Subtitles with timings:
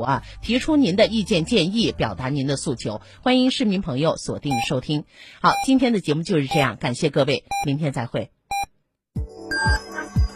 [0.00, 5.04] 啊，提出您的意见建议，表达您的诉求，欢迎市民朋友锁定收听。
[5.40, 8.30] 好，今天的节目就是这样，感谢各位，明天再会。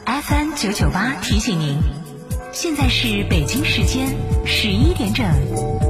[0.07, 1.79] FM 九九八提醒您，
[2.53, 4.07] 现在是北京时间
[4.47, 5.84] 十一点整。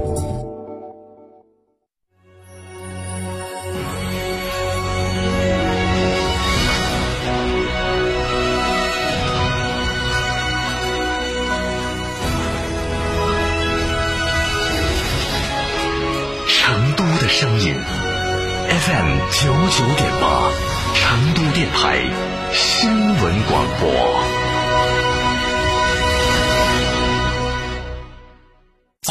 [17.58, 17.74] 音
[18.68, 20.50] FM 九九点八，
[20.94, 22.02] 成都电台
[22.52, 24.43] 新闻广播。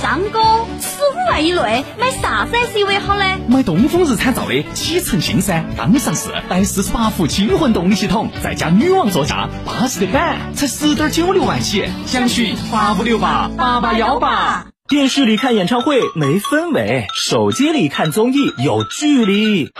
[0.00, 0.40] 张哥，
[0.80, 3.24] 十五万以内买啥子 SUV 好呢？
[3.48, 11.84] 买东风日产造的启辰星噻，刚上市，带四十八伏轻混动力系统，再加女王座驾，巴适的板，才十点九六万起。
[12.06, 14.66] 详询八五六八八八幺八。
[14.86, 19.72] 电视里看演唱会没氛围，手机里看综艺有距离，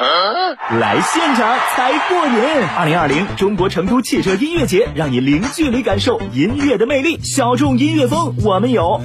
[0.70, 2.66] 来现场才过瘾。
[2.74, 7.20] 二零二零中国成都汽车音乐节，让你零距离感受音乐的魅力。
[7.22, 9.02] 小众音乐风我们有，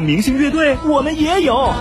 [0.00, 1.72] 明星乐队我们也有。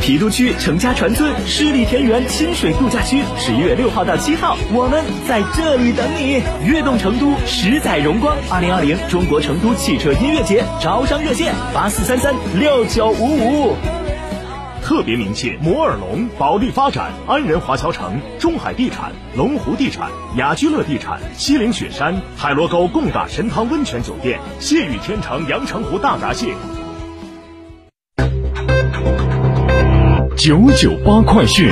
[0.00, 6.42] 郫都区程家船村诗里田园亲水度假区，十一月六号到七号，我们在这里等你。
[6.64, 8.34] 悦动成都，十载荣光。
[8.48, 13.97] 二零二零中国成都汽车音乐节招商热线：八四三三六九五五。
[14.88, 26.54] 特别明确摩尔龙、保利发展、安仁华侨城、中海地产、龙湖地产、雅居乐地产、西岭雪山、海螺沟贡嘎神汤温泉酒店、谢雨天成阳澄湖大闸蟹。
[30.38, 31.68] 九九八快讯。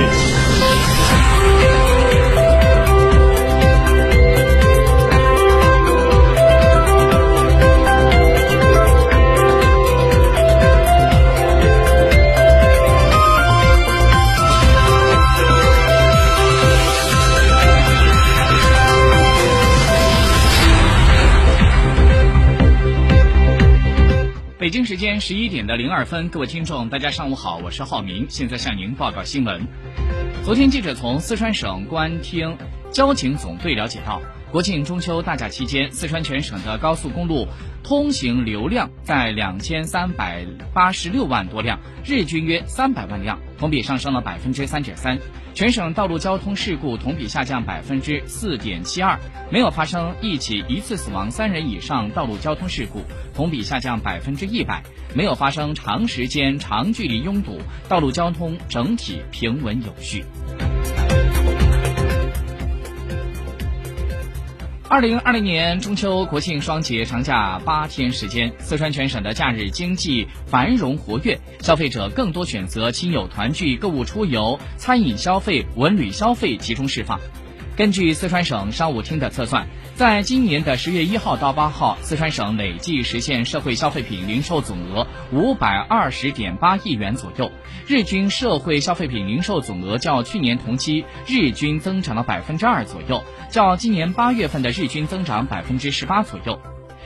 [24.77, 29.59] 北京时间十一点的零二分，各位听众，大家上午好，我是浩明，现在向您报告新闻。
[30.45, 32.55] 昨天，记者从四川省公安厅
[32.91, 34.21] 交警总队了解到，
[34.51, 37.47] 国庆中秋大假期间，四川全省的高速公路
[37.87, 45.17] 通行流量在两千三百八十六万多辆，日均约三百万辆，同比上升了百分之三点三。
[45.53, 49.17] 全省道路交通事故同比下降百分之四点七二，
[49.49, 53.03] 没有发生一起一次死亡三人以上道路交通事故，
[53.33, 54.83] 同比下降百分之一百，
[55.15, 60.25] 没有发生长时间长距离拥堵，道路交通整体平稳有序。
[64.89, 77.19] 二零二零年中秋国庆双节长假八天时间，四川全省的假日经济繁荣活跃，消费者更多选择亲友团聚、购物出游、餐饮消费、文旅消费集中释放。
[77.77, 87.51] 根据四川省商务厅的测算，在今年的十月一号到八号，四川省累计实现社会消费品零售总额五百二十点八亿元左右，
[87.85, 96.59] 日均社会消费品零售总额较去年同期日均增长了百分之二左右，较今年八月份的日均增长百分之十八左右。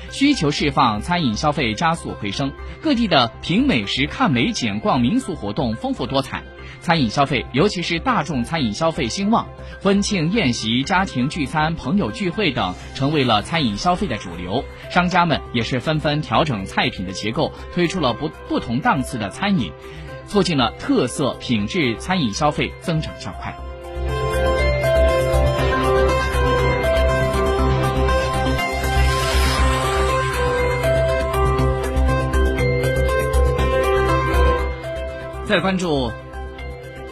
[0.10, 2.52] 需求释放，餐饮消费加速回升，
[2.82, 6.44] 各地的品美食、看美景、逛民俗活动丰富多彩。
[6.80, 9.48] 餐饮消费，尤其是大众餐饮消费兴旺，
[9.84, 14.64] 婚庆宴席、家庭聚餐、朋友聚会等成为了餐饮消费的主流。
[14.90, 19.72] 商家们也是纷纷调整菜品的结构，推出了不不同档次的餐饮，
[20.26, 23.56] 促进了特色品质餐饮消费增长较快。
[35.52, 36.10] 再关注。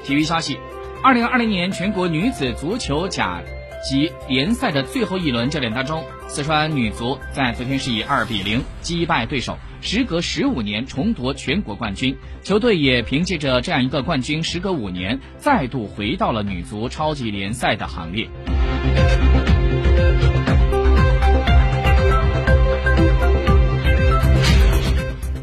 [0.06, 0.57] 体育消息：
[1.03, 3.41] 二零二零年全国女子足球甲
[3.83, 12.15] 级联赛的最后一轮焦点当中，四川女足在昨天是以二比零击败对手，时隔十五年重夺全国冠军。
[12.41, 18.30] 球队也凭借着这样一个冠军，时隔五年再度回到了女足超级联赛的行列。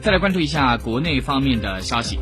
[0.06, 2.20] 再来关注一下国内方面的消息。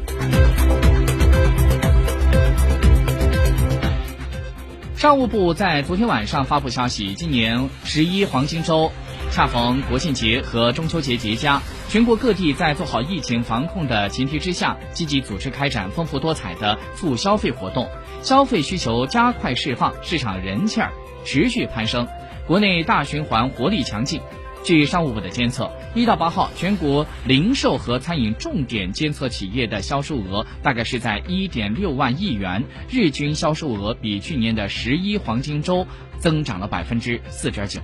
[4.96, 8.90] 商务部在昨天晚上发布消息，今年十一黄金周
[9.30, 11.60] 恰逢国庆节和中秋节节假，
[11.90, 17.86] 全国各地在做好疫情防控的前提之下，积极组织开展丰富多彩的促消费活动，
[18.22, 20.90] 消费需求加快释放，市场人气儿
[21.26, 22.08] 持续攀升，
[22.46, 24.22] 国内大循环活力强劲。
[24.64, 35.86] 据商务部的监测，一到八号，全国零售和餐饮重点监测企业的销售额大概是在一点六万亿元，日均销售额比去年的十一黄金周
[36.18, 37.78] 增长了百分之四点九。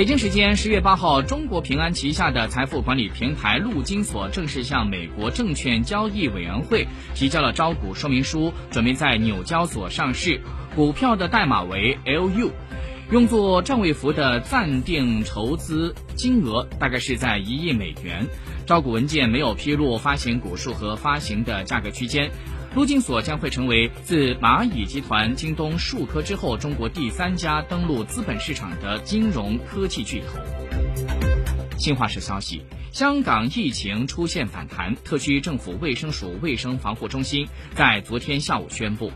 [0.00, 10.40] 北京时间十月八号，中国平安旗下的财富管理平台陆金所正式向美国证券交易委员会提交了招股说明书，准备在纽交所上市。
[10.74, 12.50] 股票的代码为 LU，
[13.10, 18.26] 用作占位服的暂定筹资金额大概是在一亿美元。
[18.64, 22.30] 招股文件没有披露发行股数和发行的价格区间。
[22.76, 30.38] 陆金所将会成为自蚂蚁集团、京东数科之后，中国第三家登陆资本市场的金融科技巨头。
[31.76, 32.62] 新华社消息：
[32.92, 39.10] 香港疫情出现反弹，特区政府卫生署卫生防护中心在昨天下午宣布，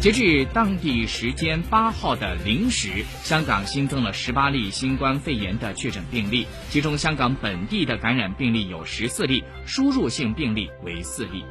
[0.00, 11.44] 截至当地时间八号的零时，香港新增了十八例新冠肺炎的确诊病例，其中香港本地的感染病例有十四例，输入性病例为四例。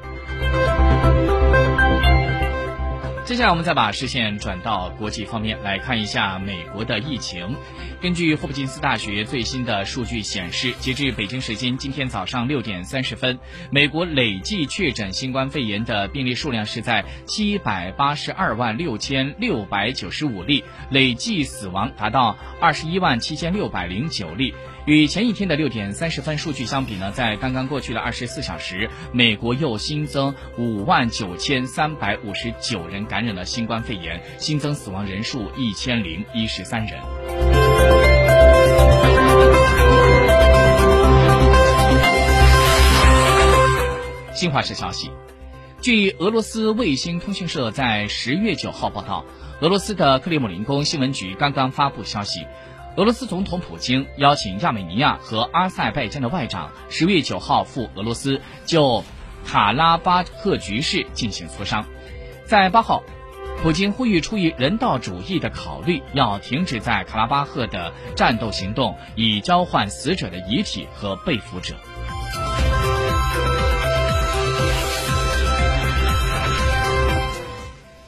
[3.27, 7.57] 接下来，我们再把视线转到国际方面来看一下美国的疫情。
[8.01, 13.37] 根据霍普金斯大学最新的数据显示，截至北京时间今天早上六点三十分，
[13.69, 24.53] 美国累计确诊新冠肺炎的病例数量是在七百八十二万六千六百九十五例，累计死亡达到二十一万七千六百零九例。
[24.85, 36.97] 与前一天的六点三十分数据相比呢，在刚刚过去的二十四小时，美国又新增五万九千三百五十九人感染了新冠肺炎，新增死亡人数一千零一十三人。
[44.33, 45.11] 新华社消息，
[45.87, 49.23] 据俄罗斯卫星通讯社在十月九号报道，
[49.61, 52.45] 俄罗斯的克里姆林宫新闻局刚刚发布消息。
[52.97, 59.01] 俄罗斯总统普京邀请亚美尼亚和阿塞拜疆的外长十月九号赴俄罗斯，就
[59.45, 61.85] 卡拉巴赫局势进行磋商。
[62.43, 63.01] 在八号，
[63.63, 71.75] 普京呼吁出于人道主义的考虑，要停止在卡拉巴赫的战斗行动，以交换死者的遗体和被俘者。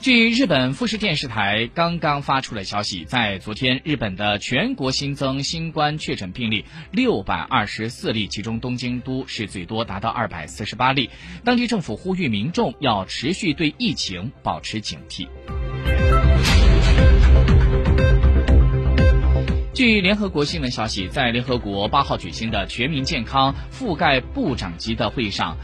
[0.01, 11.09] 据日本富士电视台刚刚发出的消息，在昨天，日本的全国新增新冠确诊病例六百二十四例，其中东京都是最多，达到二百四十八例。
[11.43, 15.27] 当地政府呼吁民众要持续对疫情保持警惕。
[19.73, 25.57] 据联合国新闻消息，在联合国八号举行的全民健康覆盖部长级的会议上。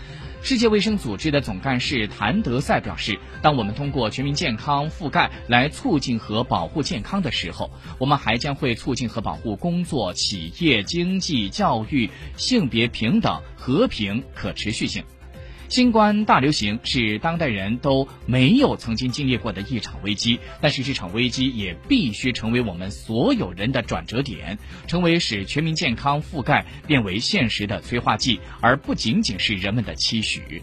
[0.45, 15.03] 世界卫生组织的总干事谭德赛表示，当我们通过全民健康覆盖来促进和保护健康的时候，我们还将会促进和保护工作、企业、经济、教育、性别平等、和平、可持续性。
[15.67, 24.57] 新冠大流行是当代人都没有曾经经历过的一场危机，但是这场危机也必须成为我们所有人的转折点，
[24.87, 30.61] 成为使全民健康覆盖变为现实的催化剂，而不仅仅是人们的期许。